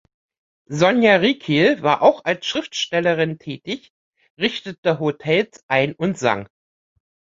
Sonia 0.67 1.17
Rykiel 1.19 1.83
war 1.83 2.01
auch 2.01 2.25
als 2.25 2.47
Schriftstellerin 2.47 3.37
tätig, 3.37 3.91
richtete 4.35 4.97
Hotels 4.99 5.63
ein 5.67 5.93
und 5.93 6.17
sang. 6.17 6.49